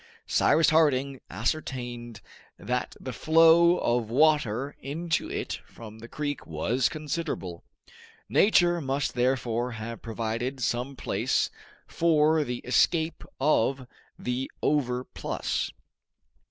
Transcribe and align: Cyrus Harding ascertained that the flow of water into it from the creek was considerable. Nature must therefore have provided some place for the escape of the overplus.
Cyrus 0.25 0.71
Harding 0.71 1.21
ascertained 1.29 2.21
that 2.57 2.95
the 2.99 3.13
flow 3.13 3.77
of 3.77 4.09
water 4.09 4.75
into 4.79 5.29
it 5.29 5.59
from 5.67 5.99
the 5.99 6.07
creek 6.07 6.47
was 6.47 6.89
considerable. 6.89 7.63
Nature 8.27 8.81
must 8.81 9.13
therefore 9.13 9.73
have 9.73 10.01
provided 10.01 10.59
some 10.59 10.95
place 10.95 11.51
for 11.85 12.43
the 12.43 12.61
escape 12.65 13.23
of 13.39 13.85
the 14.17 14.51
overplus. 14.63 15.69